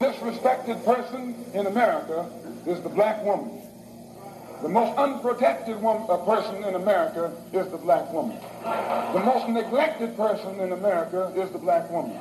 [0.00, 2.30] disrespected person in America
[2.66, 3.60] is the black woman.
[4.62, 8.38] The most unprotected woman, uh, person in America is the black woman.
[8.62, 12.16] The most neglected person in America is the black woman.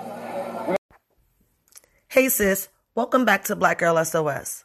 [2.07, 4.63] Hey sis, welcome back to Black Girl SOS.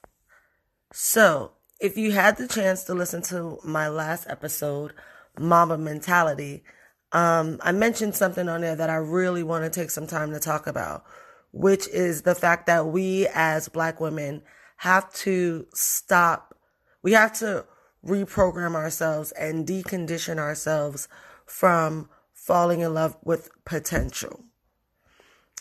[0.90, 4.94] So, if you had the chance to listen to my last episode,
[5.38, 6.64] Mama Mentality,
[7.12, 10.40] um, I mentioned something on there that I really want to take some time to
[10.40, 11.04] talk about,
[11.52, 14.42] which is the fact that we as black women
[14.78, 16.56] have to stop,
[17.02, 17.64] we have to
[18.04, 21.08] reprogram ourselves and decondition ourselves
[21.46, 24.44] from falling in love with potential.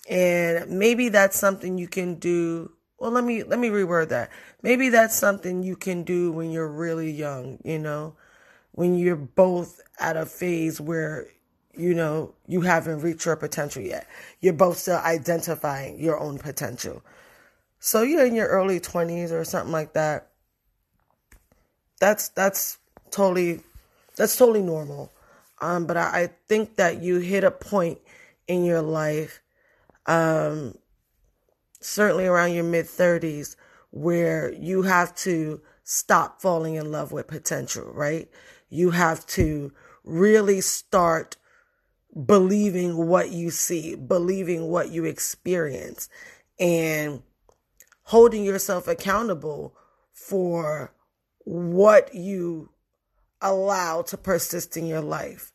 [0.10, 2.72] And maybe that's something you can do.
[2.98, 4.32] Well, let me, let me reword that.
[4.64, 8.16] Maybe that's something you can do when you're really young, you know,
[8.72, 11.28] when you're both at a phase where
[11.76, 14.08] you know, you haven't reached your potential yet.
[14.40, 17.02] You're both still identifying your own potential.
[17.80, 20.28] So you're in your early 20s or something like that.
[22.00, 22.78] That's that's
[23.12, 23.62] totally
[24.16, 25.12] that's totally normal.
[25.62, 28.00] Um, but I, I think that you hit a point
[28.48, 29.42] in your life,
[30.08, 30.78] um,
[31.80, 33.56] certainly around your mid 30s,
[33.92, 38.30] where you have to stop falling in love with potential, right?
[38.70, 39.72] You have to
[40.04, 41.38] really start
[42.26, 46.10] believing what you see, believing what you experience,
[46.60, 47.22] and
[48.04, 49.76] holding yourself accountable
[50.14, 50.94] for
[51.46, 52.70] what you
[53.42, 55.52] allow to persist in your life,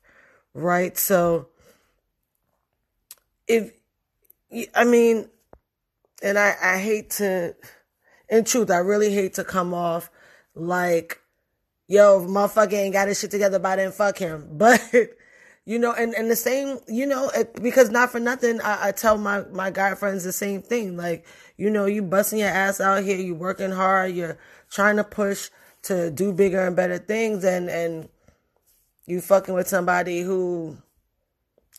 [0.54, 0.96] right?
[0.96, 1.48] So,
[3.46, 3.72] if
[4.74, 5.28] I mean,
[6.22, 7.54] and I, I hate to,
[8.28, 10.10] in truth, I really hate to come off
[10.54, 11.20] like,
[11.86, 14.48] yo, motherfucker ain't got his shit together by then, fuck him.
[14.58, 14.80] But
[15.66, 18.92] you know, and, and the same, you know, it, because not for nothing, I, I
[18.92, 20.96] tell my, my guy friends the same thing.
[20.96, 24.38] Like, you know, you busting your ass out here, you working hard, you're
[24.70, 25.50] trying to push
[25.82, 28.08] to do bigger and better things and, and
[29.06, 30.76] you fucking with somebody who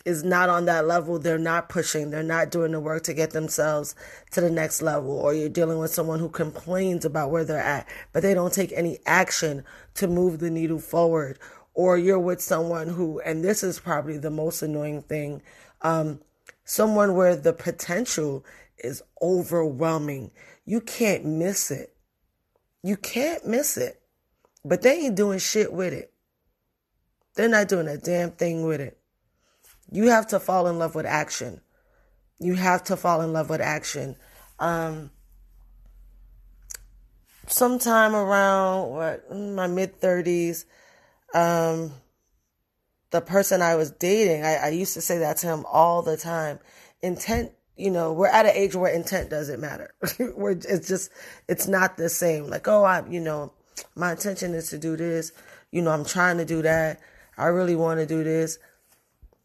[0.04, 1.18] is not on that level.
[1.18, 2.10] They're not pushing.
[2.10, 3.96] They're not doing the work to get themselves
[4.32, 5.12] to the next level.
[5.12, 8.74] Or you're dealing with someone who complains about where they're at, but they don't take
[8.74, 9.64] any action
[9.96, 11.40] to move the needle forward
[11.78, 15.44] or you're with someone who, and this is probably the most annoying thing,
[15.84, 16.20] um,
[16.66, 18.44] someone where the potential
[18.80, 20.32] is overwhelming.
[20.66, 21.96] You can't miss it.
[22.82, 24.02] You can't miss it.
[24.66, 26.12] But they ain't doing shit with it.
[27.36, 28.98] They're not doing a damn thing with it.
[29.92, 31.62] You have to fall in love with action.
[32.40, 34.16] You have to fall in love with action.
[34.58, 35.12] Um,
[37.46, 40.66] sometime around what my mid 30s,
[41.34, 41.92] um,
[43.12, 46.18] the person I was dating, I, I used to say that to him all the
[46.18, 46.60] time.
[47.02, 49.94] Intent, you know, we're at an age where intent doesn't matter.
[50.36, 51.12] we're, it's just,
[51.48, 52.48] it's not the same.
[52.48, 53.54] Like, oh, I, you know,
[53.96, 55.32] my intention is to do this.
[55.72, 57.00] You know, I'm trying to do that.
[57.38, 58.58] I really want to do this.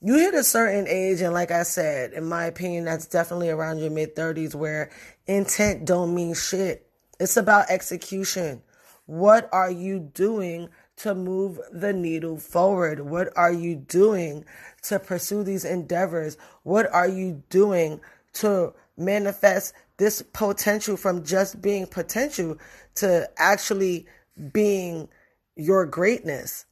[0.00, 3.78] You hit a certain age, and like I said, in my opinion, that's definitely around
[3.78, 4.90] your mid 30s where
[5.26, 6.88] intent don't mean shit.
[7.20, 8.62] It's about execution.
[9.06, 10.70] What are you doing
[11.02, 13.00] to move the needle forward?
[13.00, 14.44] What are you doing
[14.82, 16.36] to pursue these endeavors?
[16.62, 18.00] What are you doing
[18.34, 22.56] to manifest this potential from just being potential
[22.96, 24.06] to actually
[24.52, 25.08] being
[25.56, 26.66] your greatness?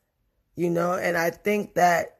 [0.54, 2.18] You know, and I think that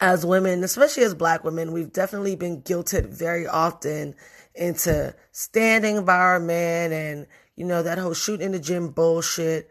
[0.00, 4.16] as women, especially as black women, we've definitely been guilted very often
[4.56, 9.70] into standing by our man and, you know, that whole shoot in the gym bullshit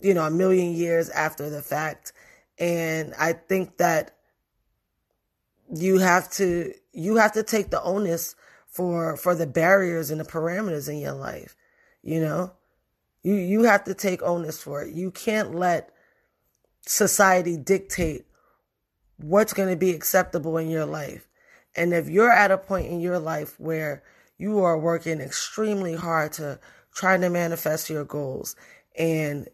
[0.00, 2.12] you know, a million years after the fact.
[2.58, 4.16] And I think that
[5.74, 8.34] you have to, you have to take the onus
[8.66, 11.56] for, for the barriers and the parameters in your life.
[12.02, 12.52] You know,
[13.22, 14.94] you, you have to take onus for it.
[14.94, 15.90] You can't let
[16.86, 18.26] society dictate
[19.16, 21.28] what's going to be acceptable in your life.
[21.74, 24.02] And if you're at a point in your life where
[24.38, 26.58] you are working extremely hard to
[26.94, 28.56] try to manifest your goals
[28.96, 29.48] and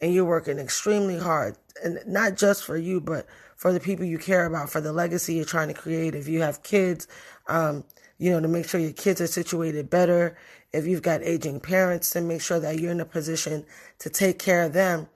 [0.00, 3.26] and you're working extremely hard and not just for you, but
[3.56, 6.14] for the people you care about, for the legacy you're trying to create.
[6.14, 7.08] If you have kids,
[7.48, 7.84] um,
[8.18, 10.36] you know, to make sure your kids are situated better.
[10.72, 13.64] If you've got aging parents, to make sure that you're in a position
[14.00, 15.08] to take care of them.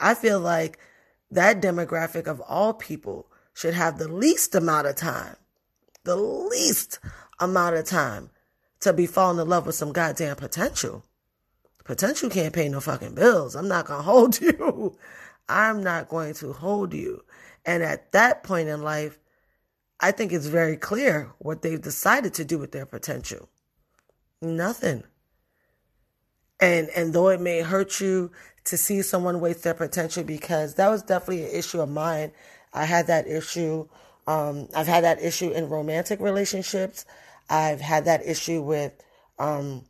[0.00, 0.78] I feel like
[1.30, 5.36] that demographic of all people should have the least amount of time,
[6.04, 6.98] the least
[7.40, 8.30] amount of time
[8.80, 11.04] to be falling in love with some goddamn potential.
[11.88, 13.56] Potential can't pay no fucking bills.
[13.56, 14.98] I'm not going to hold you.
[15.48, 17.24] I'm not going to hold you.
[17.64, 19.18] And at that point in life,
[19.98, 23.48] I think it's very clear what they've decided to do with their potential.
[24.42, 25.02] Nothing.
[26.60, 28.32] And and though it may hurt you
[28.64, 32.32] to see someone waste their potential because that was definitely an issue of mine.
[32.74, 33.88] I had that issue.
[34.26, 37.06] Um, I've had that issue in romantic relationships.
[37.48, 38.92] I've had that issue with
[39.38, 39.84] um,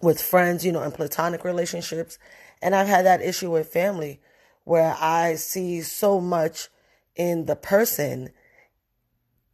[0.00, 2.18] with friends, you know, in platonic relationships.
[2.62, 4.20] And I've had that issue with family
[4.64, 6.68] where I see so much
[7.14, 8.30] in the person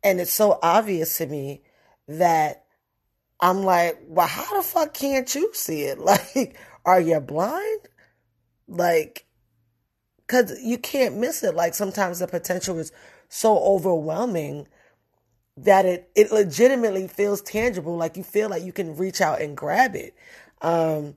[0.02, 1.62] and it's so obvious to me
[2.08, 2.64] that
[3.40, 5.98] I'm like, well, how the fuck can't you see it?
[6.04, 7.80] Like, are you blind?
[8.66, 9.26] Like,
[10.26, 11.54] cause you can't miss it.
[11.54, 12.90] Like sometimes the potential is
[13.28, 14.66] so overwhelming
[15.56, 17.96] that it, it legitimately feels tangible.
[17.96, 20.14] Like you feel like you can reach out and grab it.
[20.60, 21.16] Um,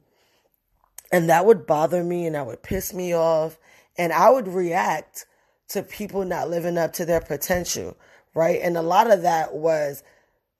[1.11, 3.57] and that would bother me and that would piss me off.
[3.97, 5.25] And I would react
[5.69, 7.97] to people not living up to their potential.
[8.33, 8.59] Right.
[8.61, 10.03] And a lot of that was,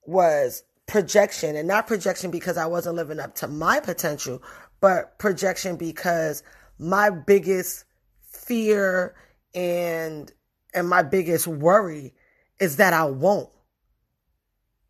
[0.06, 4.42] was projection and not projection because I wasn't living up to my potential,
[4.80, 6.44] but projection because
[6.77, 7.86] my biggest
[8.22, 9.16] fear
[9.54, 10.31] and
[10.74, 12.13] and my biggest worry
[12.60, 13.50] is that I won't.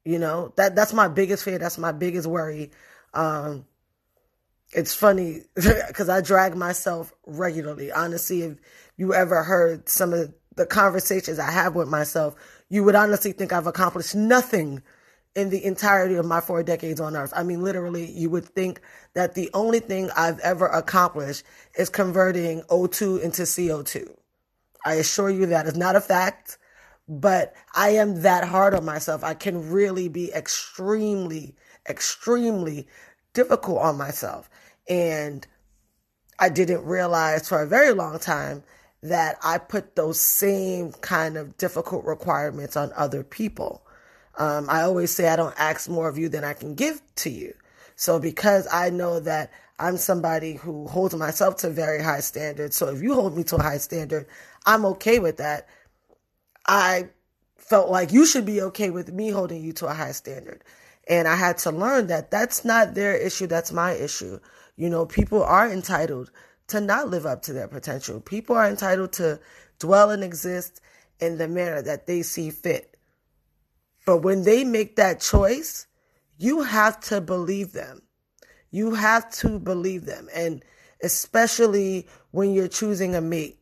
[0.05, 2.71] You know, that that's my biggest fear, that's my biggest worry.
[3.13, 3.65] Um
[4.71, 7.91] it's funny because I drag myself regularly.
[7.91, 8.57] Honestly, if
[8.97, 12.35] you ever heard some of the conversations I have with myself,
[12.69, 14.81] you would honestly think I've accomplished nothing
[15.35, 17.33] in the entirety of my four decades on earth.
[17.35, 18.81] I mean, literally, you would think
[19.13, 21.43] that the only thing I've ever accomplished
[21.77, 24.07] is converting O2 into CO2.
[24.85, 26.57] I assure you that is not a fact,
[27.07, 29.23] but I am that hard on myself.
[29.23, 31.55] I can really be extremely,
[31.87, 32.87] extremely
[33.33, 34.49] difficult on myself.
[34.89, 35.45] And
[36.39, 38.63] I didn't realize for a very long time
[39.03, 43.85] that I put those same kind of difficult requirements on other people.
[44.37, 47.29] Um, I always say I don't ask more of you than I can give to
[47.29, 47.53] you.
[47.95, 52.89] So because I know that I'm somebody who holds myself to very high standards, so
[52.89, 54.25] if you hold me to a high standard,
[54.65, 55.67] I'm okay with that.
[56.67, 57.09] I
[57.57, 60.63] felt like you should be okay with me holding you to a high standard.
[61.07, 64.39] And I had to learn that that's not their issue, that's my issue.
[64.75, 66.31] You know, people are entitled
[66.67, 68.19] to not live up to their potential.
[68.19, 69.39] People are entitled to
[69.79, 70.81] dwell and exist
[71.19, 72.97] in the manner that they see fit.
[74.05, 75.87] But when they make that choice,
[76.37, 78.01] you have to believe them.
[78.71, 80.27] You have to believe them.
[80.35, 80.63] And
[81.01, 83.59] especially when you're choosing a mate,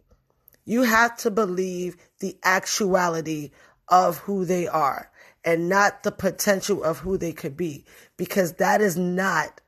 [0.66, 3.52] you have to believe the actuality
[3.88, 5.12] of who they are
[5.44, 7.86] and not the potential of who they could be
[8.18, 9.62] because that is not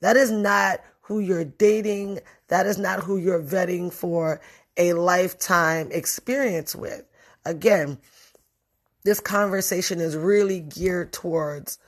[0.00, 2.18] that is not who you're dating
[2.48, 4.40] that is not who you're vetting for
[4.76, 7.04] a lifetime experience with
[7.44, 7.98] again
[9.04, 11.78] this conversation is really geared towards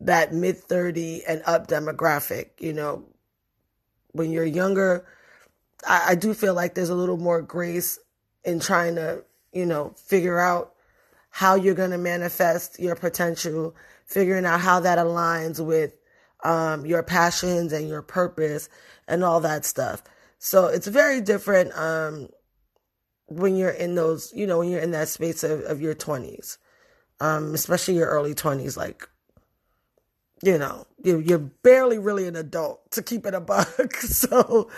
[0.00, 2.50] that mid 30 and up demographic.
[2.58, 3.04] You know,
[4.12, 5.06] when you're younger,
[5.86, 7.98] I, I, do feel like there's a little more grace
[8.44, 10.74] in trying to, you know, figure out
[11.30, 13.74] how you're going to manifest your potential,
[14.06, 15.96] figuring out how that aligns with
[16.44, 18.68] um, your passions and your purpose
[19.08, 20.02] and all that stuff.
[20.38, 22.28] So it's very different um,
[23.26, 26.58] when you're in those, you know, when you're in that space of, of your 20s,
[27.20, 29.08] um, especially your early 20s, like,
[30.42, 33.94] you know, you're, you're barely really an adult to keep it a buck.
[33.96, 34.70] so,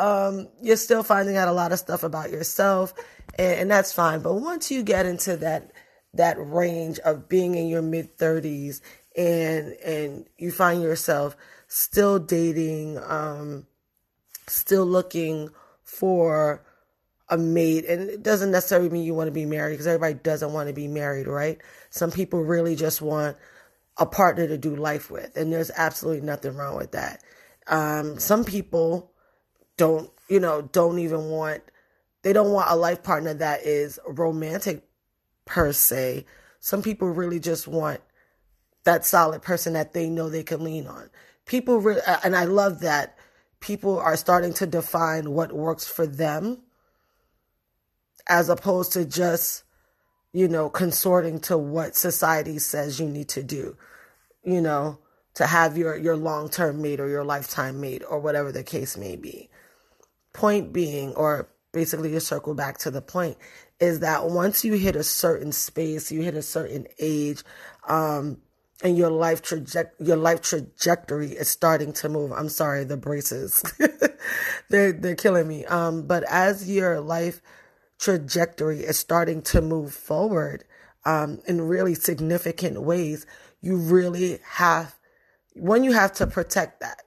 [0.00, 2.94] um, you're still finding out a lot of stuff about yourself
[3.38, 4.20] and, and that's fine.
[4.20, 5.72] But once you get into that,
[6.14, 8.80] that range of being in your mid 30s
[9.16, 11.36] and, and you find yourself
[11.68, 13.66] still dating, um,
[14.46, 15.50] still looking
[15.82, 16.64] for
[17.28, 20.52] a mate and it doesn't necessarily mean you want to be married because everybody doesn't
[20.52, 23.36] want to be married right some people really just want
[23.98, 27.22] a partner to do life with and there's absolutely nothing wrong with that
[27.68, 29.09] um, some people
[29.80, 31.62] don't you know don't even want
[32.22, 34.84] they don't want a life partner that is romantic
[35.46, 36.24] per se
[36.60, 38.00] some people really just want
[38.84, 41.08] that solid person that they know they can lean on
[41.46, 43.16] people really and i love that
[43.60, 46.58] people are starting to define what works for them
[48.28, 49.64] as opposed to just,
[50.32, 53.76] you know, consorting to what society says you need to do,
[54.44, 54.98] you know,
[55.34, 58.96] to have your, your long term mate or your lifetime mate or whatever the case
[58.96, 59.49] may be.
[60.32, 63.36] Point being, or basically to circle back to the point,
[63.80, 67.42] is that once you hit a certain space, you hit a certain age,
[67.88, 68.38] um,
[68.82, 72.32] and your life traje- your life trajectory is starting to move.
[72.32, 73.62] I'm sorry, the braces.
[74.70, 75.64] they're they're killing me.
[75.66, 77.42] Um, but as your life
[77.98, 80.64] trajectory is starting to move forward
[81.04, 83.26] um, in really significant ways,
[83.60, 84.96] you really have
[85.54, 87.02] when you have to protect that.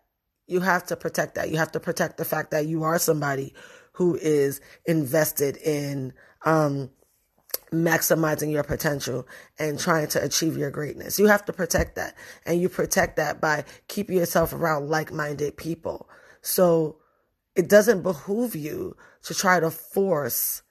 [0.48, 1.50] You have to protect that.
[1.50, 3.54] You have to protect the fact that you are somebody
[3.94, 6.14] who is invested in
[6.46, 6.90] um,
[7.72, 11.20] maximizing your potential and trying to achieve your greatness.
[11.20, 12.16] You have to protect that.
[12.46, 16.10] And you protect that by keeping yourself around like minded people.
[16.42, 16.98] So
[17.56, 20.62] it doesn't behoove you to try to force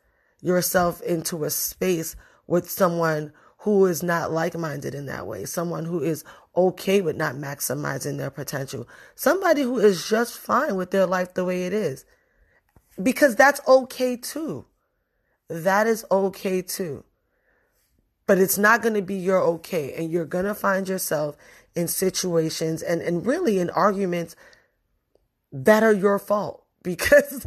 [0.40, 5.84] yourself into a space with someone who is not like minded in that way, someone
[5.84, 6.24] who is
[6.56, 11.44] okay with not maximizing their potential, somebody who is just fine with their life the
[11.44, 12.04] way it is.
[13.02, 14.66] Because that's okay too.
[15.48, 17.04] That is okay too.
[18.26, 19.92] But it's not going to be your okay.
[19.94, 21.36] And you're going to find yourself
[21.74, 24.36] in situations and, and really in arguments
[25.52, 27.46] that are your fault because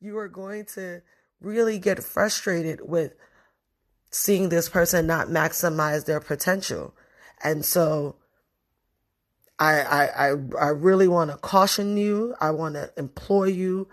[0.00, 1.02] you are going to
[1.40, 3.14] really get frustrated with
[4.10, 6.94] seeing this person not maximize their potential.
[7.42, 8.16] And so
[9.62, 12.34] I, I, I, I really want to caution you.
[12.40, 13.86] I want to implore you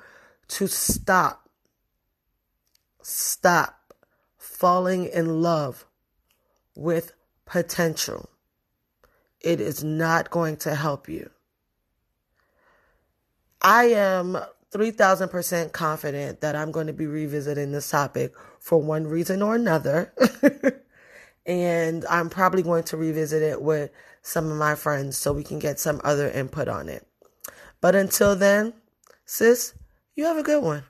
[0.48, 1.48] to stop,
[3.04, 3.94] stop
[4.36, 5.86] falling in love
[6.76, 7.14] with
[7.46, 8.32] potential.
[9.42, 11.30] It is not going to help you.
[13.62, 14.40] I am
[14.74, 20.14] 3000% confident that I'm going to be revisiting this topic for one reason or another.
[21.50, 23.89] and I'm probably going to revisit it with
[24.22, 27.08] some of my friends so we can get some other input on it.
[27.82, 28.74] But until then,
[29.25, 29.74] sis,
[30.15, 30.84] you have a good one.